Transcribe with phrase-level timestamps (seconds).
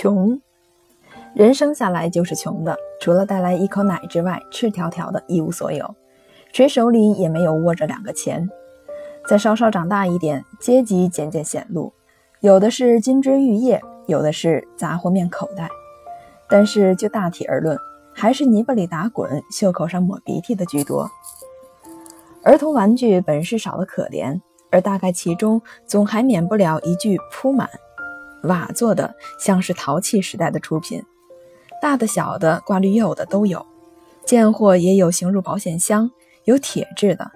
[0.00, 0.40] 穷，
[1.34, 5.94] 人生下来就是穷的，除了带来一口奶之外，赤条条的一无所有，
[6.54, 8.48] 谁手里也没有握着两个钱。
[9.28, 11.92] 再稍稍长大一点，阶级渐渐显露，
[12.40, 15.68] 有的是金枝玉叶，有的是杂货面口袋。
[16.48, 17.76] 但是就大体而论，
[18.14, 21.10] 还是泥巴里打滚、袖口上抹鼻涕的居多。
[22.42, 24.40] 儿童玩具本是少得可怜，
[24.70, 27.68] 而大概其中总还免不了一句铺满。
[28.42, 31.02] 瓦做的，像是陶器时代的出品，
[31.80, 33.64] 大的小的、挂绿釉的都有，
[34.24, 36.10] 贱货也有形入保险箱，
[36.44, 37.30] 有铁制的。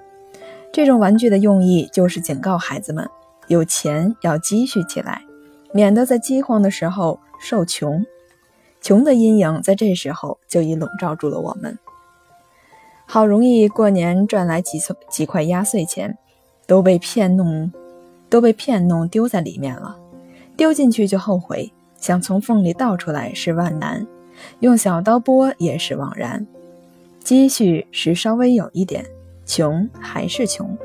[0.72, 3.08] 这种玩具的用意就是警告孩子们，
[3.48, 5.22] 有钱要积蓄起来，
[5.72, 8.04] 免得在饥荒的时候受穷。
[8.80, 11.78] 穷的阴影在这时候就已笼罩住了我们。
[13.06, 16.18] 好容易过年赚来几几块压岁钱，
[16.66, 17.72] 都被骗弄，
[18.28, 19.96] 都被骗弄丢在里面了。
[20.56, 24.06] 丢进去就后悔，想从缝里倒出来是万难，
[24.60, 26.46] 用小刀拨也是枉然。
[27.20, 29.04] 积蓄是稍微有一点，
[29.46, 30.76] 穷还是穷。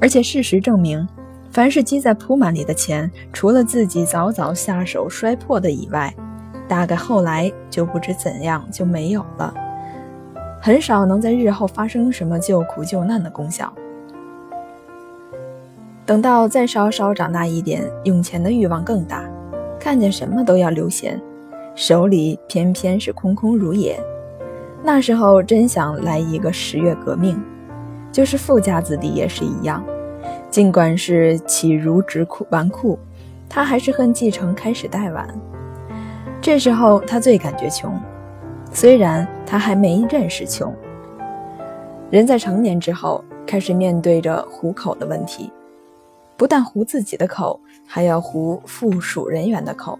[0.00, 1.08] 而且事实证明，
[1.50, 6.14] 凡是积在铺满里的钱，除了自己早早下手摔破的以外，
[6.68, 9.54] 大概后来就不知怎样就没有了，
[10.60, 13.72] 很少能在日后发生什么救苦救难的功效。
[16.08, 19.28] 等到再稍稍长大一点，用钱的欲望更大，
[19.78, 21.20] 看见什么都要留闲，
[21.74, 24.00] 手里偏偏是空空如也。
[24.82, 27.38] 那时候真想来一个十月革命，
[28.10, 29.84] 就是富家子弟也是一样。
[30.50, 32.96] 尽管是起如纸库纨绔，
[33.46, 35.28] 他还是恨继承开始带晚。
[36.40, 37.92] 这时候他最感觉穷，
[38.72, 40.74] 虽然他还没认识穷。
[42.08, 45.52] 人在成年之后，开始面对着糊口的问题。
[46.38, 49.98] 不但糊自己的口，还要糊附属人员的口。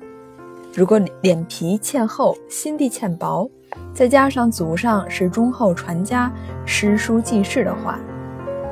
[0.73, 3.51] 如果脸皮欠厚，心地欠薄，
[3.93, 6.33] 再加上祖上是忠厚传家、
[6.65, 7.99] 诗书记事的话，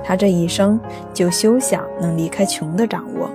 [0.04, 0.78] 他这一生
[1.12, 3.28] 就休想能离开穷的掌握。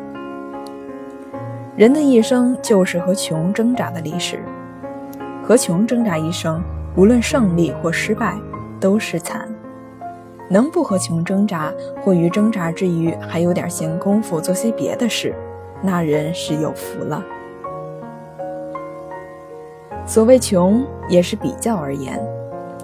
[1.75, 4.41] 人的一生就是和穷挣扎的历史，
[5.43, 6.63] 和穷挣扎一生，
[6.95, 8.39] 无论胜利或失败，
[8.79, 9.53] 都是惨。
[10.51, 11.73] 能不和穷挣扎，
[12.03, 15.33] 或于挣扎之余还有点闲工夫做些别的事，
[15.81, 17.23] 那人是有福了。
[20.05, 22.19] 所谓穷，也是比较而言。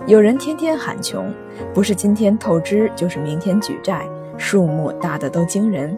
[0.05, 1.29] 有人天天喊穷，
[1.73, 4.07] 不是今天透支，就是明天举债，
[4.37, 5.97] 数目大的都惊人。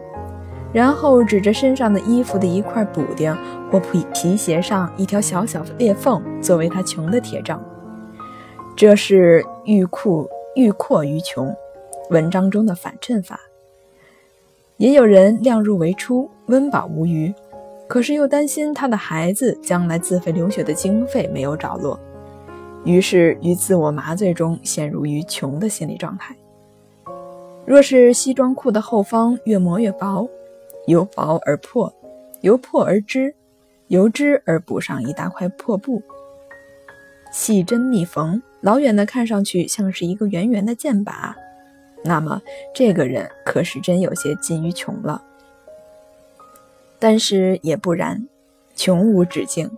[0.72, 3.32] 然后指着身上的衣服的一块补丁，
[3.70, 7.60] 或皮皮鞋上一条小小裂缝，作为他穷的铁证。
[8.74, 10.28] 这是欲库。
[10.54, 11.54] 欲阔于穷，
[12.10, 13.40] 文章中的反衬法。
[14.76, 17.32] 也有人量入为出，温饱无余，
[17.86, 22.00] 可是又担心他的孩子将来自费留学的经费没有着落，
[22.84, 26.34] 于是于自我麻醉中陷入于穷的心理状态。
[27.66, 30.28] 若是西装裤的后方越磨越薄，
[30.86, 31.92] 由薄而破，
[32.40, 33.34] 由破而织，
[33.88, 36.02] 由织而补上一大块破布，
[37.30, 38.42] 细针密缝。
[38.60, 41.34] 老远的看上去像是一个圆圆的箭靶，
[42.04, 42.42] 那么
[42.74, 45.24] 这个人可是真有些近于穷了。
[46.98, 48.28] 但是也不然，
[48.74, 49.70] 穷无止境。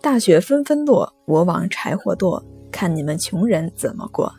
[0.00, 4.36] 大雪纷纷落，我往柴火垛，看你们穷人怎么过。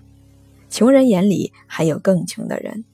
[0.70, 2.86] 穷人眼里还有更穷的人。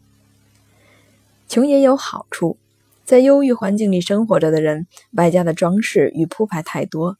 [1.48, 2.58] 穷也有好处，
[3.06, 7.18] 在忧郁环境里生活着的人，外加的装饰与铺排太多，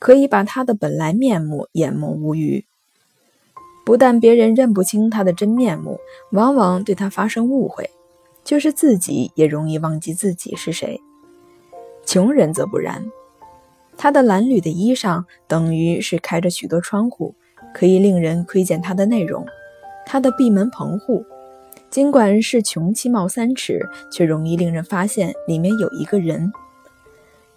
[0.00, 2.64] 可以把他的本来面目掩蒙无余。
[3.84, 5.98] 不但别人认不清他的真面目，
[6.32, 7.90] 往往对他发生误会，
[8.42, 11.00] 就是自己也容易忘记自己是谁。
[12.04, 13.04] 穷人则不然，
[13.96, 17.34] 他的褴褛的衣裳等于是开着许多窗户，
[17.74, 19.46] 可以令人窥见他的内容。
[20.06, 21.24] 他的闭门棚户，
[21.90, 26.52] 尽管是穷其貌三尺，却容易令人发现里面有一个人。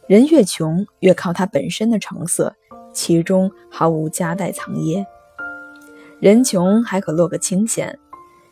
[0.08, 2.56] 人越穷，越靠他本身的成色，
[2.92, 5.06] 其中毫无夹带藏掖。
[6.20, 8.00] 人穷还可落个清闲，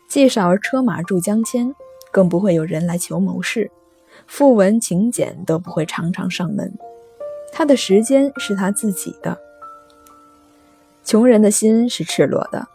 [0.08, 1.74] 既少车马助将迁，
[2.10, 3.70] 更不会有人来求谋事，
[4.26, 6.72] 富文请柬都不会常常上门。
[7.52, 9.38] 他的时间是他自己的。
[11.04, 12.66] 穷人的心是赤裸的，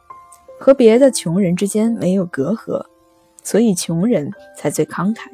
[0.60, 2.86] 和别的穷人之间没有隔阂，
[3.44, 5.30] 所以穷人才最慷慨。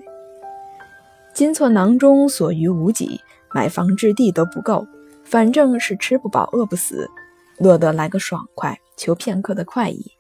[1.34, 3.20] 金错囊中所余无几，
[3.54, 4.86] 买房置地都不够，
[5.24, 7.10] 反正是吃不饱饿不死，
[7.58, 8.80] 落得来个爽快。
[8.96, 10.12] 求片刻的快意，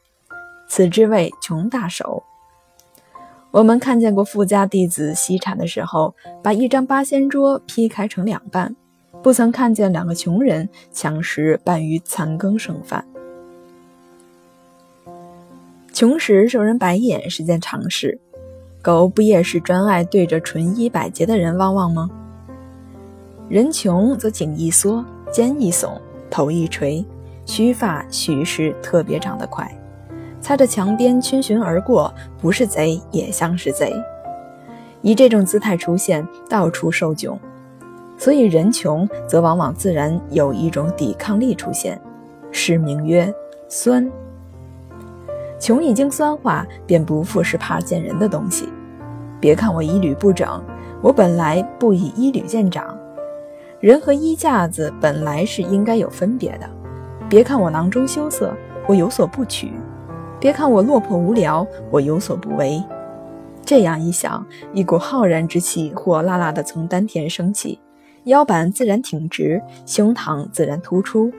[0.67, 2.23] 此之谓穷大手。
[3.51, 8.75] 我们看见过富家弟子惜产的时候，把一张八仙桌劈开成两半，
[9.21, 13.05] 不曾看见两个穷人抢食半鱼残羹剩饭。
[15.93, 18.19] 穷时受人白眼是件常事，
[18.83, 22.09] 狗不也是专爱对着纯衣百洁的人汪汪吗？
[23.47, 25.93] 人穷则颈一缩，肩一耸，
[26.29, 27.05] 头一垂，
[27.45, 29.73] 须发须是特别长得快，
[30.41, 33.95] 擦着墙边逡巡而过，不是贼也像是贼。
[35.01, 37.37] 以这种姿态出现，到处受窘，
[38.17, 41.97] 所以人穷则往往自然有一种抵抗力出现，
[42.51, 43.33] 是名曰
[43.69, 44.11] 酸。
[45.57, 48.67] 穷已经酸化，便不复是怕见人的东西。
[49.43, 50.63] 别看我衣履不整，
[51.01, 52.97] 我本来不以衣履见长。
[53.81, 56.69] 人和衣架子本来是应该有分别的。
[57.27, 58.55] 别看我囊中羞涩，
[58.87, 59.67] 我有所不取；
[60.39, 62.81] 别看我落魄无聊，我有所不为。
[63.65, 67.77] 这样一想，一股浩然之气火辣辣的从丹田升起，
[68.23, 71.29] 腰板自然挺直，胸膛自然突出，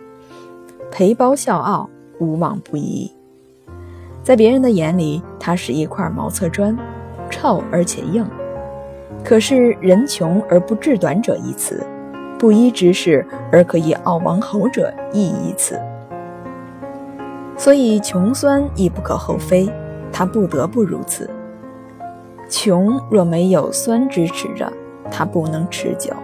[0.90, 3.10] 陪包笑傲，无往不宜。
[4.22, 6.76] 在别人的眼里，它是一块茅厕砖，
[7.44, 8.26] 臭而且硬。
[9.22, 11.86] 可是人穷而不志短者一词，
[12.38, 15.78] 布衣之士而可以傲王侯者亦一词。
[17.54, 19.70] 所以穷酸亦不可厚非，
[20.10, 21.28] 他不得不如此。
[22.48, 24.72] 穷若没有酸支持着，
[25.10, 26.14] 他不能持久。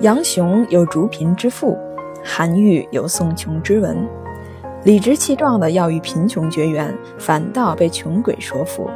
[0.00, 1.76] 杨雄有竹贫之赋，
[2.22, 4.06] 韩愈有送穷之文。
[4.84, 8.88] 理直气壮的要与贫穷绝缘，反倒被穷鬼说服，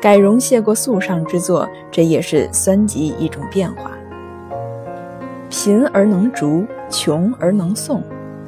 [0.00, 3.90] 改容谢过素上之作，这也是酸极一种变化。
[5.48, 8.02] 贫而能逐，穷而能送，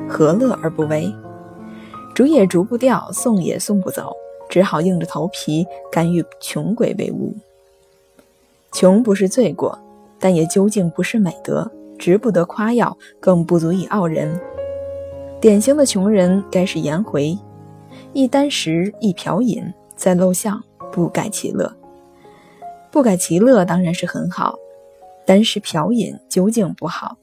[0.09, 1.15] 何乐而不为？
[2.15, 4.13] 逐也逐不掉，送也送不走，
[4.49, 7.33] 只好硬着头皮甘与穷鬼为伍。
[8.73, 9.79] 穷不是罪过，
[10.19, 14.41] 但也究竟不是美德，值不得夸耀，更不足以傲人。
[15.41, 17.39] 典型的穷人该是颜回，
[18.13, 21.73] 一箪食，一瓢饮，在陋巷不改其乐。
[22.91, 24.59] 不改其乐当然是很好，
[25.25, 27.19] 箪食瓢饮究竟不好，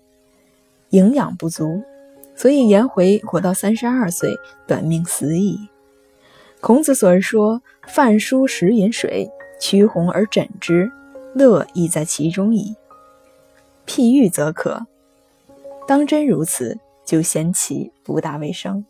[0.92, 1.84] 营养不足，
[2.38, 4.34] 所以颜回活到三十二岁，
[4.66, 5.60] 短命死矣。
[6.62, 9.30] 孔子所说“饭疏食饮水，
[9.60, 10.90] 趋红而枕之，
[11.34, 12.78] 乐亦在其中矣”，
[13.86, 14.88] 譬喻则可。
[15.86, 16.80] 当真如此。
[17.06, 18.84] 就嫌其不大卫生。